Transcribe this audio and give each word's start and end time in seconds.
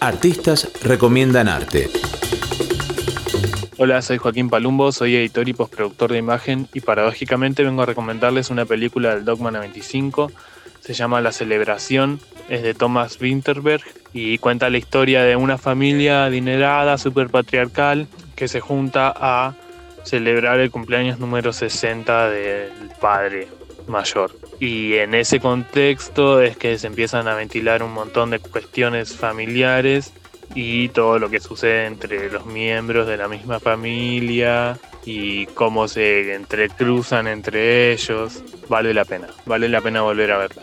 Artistas 0.00 0.70
recomiendan 0.84 1.48
arte. 1.48 1.90
Hola, 3.78 4.00
soy 4.00 4.18
Joaquín 4.18 4.48
Palumbo, 4.48 4.92
soy 4.92 5.16
editor 5.16 5.48
y 5.48 5.54
postproductor 5.54 6.12
de 6.12 6.18
imagen 6.18 6.68
y 6.72 6.80
paradójicamente 6.80 7.64
vengo 7.64 7.82
a 7.82 7.86
recomendarles 7.86 8.50
una 8.50 8.64
película 8.64 9.14
del 9.14 9.24
Dogma 9.24 9.50
95. 9.50 10.30
Se 10.80 10.94
llama 10.94 11.20
La 11.20 11.32
Celebración, 11.32 12.20
es 12.48 12.62
de 12.62 12.74
Thomas 12.74 13.20
Winterberg 13.20 13.82
y 14.12 14.38
cuenta 14.38 14.70
la 14.70 14.78
historia 14.78 15.24
de 15.24 15.34
una 15.34 15.58
familia 15.58 16.26
adinerada, 16.26 16.96
super 16.96 17.28
patriarcal, 17.28 18.06
que 18.36 18.46
se 18.46 18.60
junta 18.60 19.12
a 19.16 19.54
celebrar 20.04 20.60
el 20.60 20.70
cumpleaños 20.70 21.18
número 21.18 21.52
60 21.52 22.30
del 22.30 22.70
padre 23.00 23.48
mayor. 23.88 24.32
Y 24.60 24.94
en 24.94 25.14
ese 25.14 25.40
contexto 25.40 26.40
es 26.40 26.56
que 26.56 26.78
se 26.78 26.86
empiezan 26.86 27.28
a 27.28 27.34
ventilar 27.34 27.82
un 27.82 27.92
montón 27.92 28.30
de 28.30 28.38
cuestiones 28.38 29.16
familiares 29.16 30.12
y 30.54 30.88
todo 30.88 31.18
lo 31.18 31.30
que 31.30 31.40
sucede 31.40 31.86
entre 31.86 32.30
los 32.30 32.46
miembros 32.46 33.06
de 33.06 33.16
la 33.16 33.28
misma 33.28 33.60
familia 33.60 34.78
y 35.04 35.46
cómo 35.46 35.88
se 35.88 36.34
entrecruzan 36.34 37.28
entre 37.28 37.92
ellos. 37.92 38.42
Vale 38.68 38.94
la 38.94 39.04
pena, 39.04 39.28
vale 39.46 39.68
la 39.68 39.80
pena 39.80 40.02
volver 40.02 40.32
a 40.32 40.38
verla. 40.38 40.62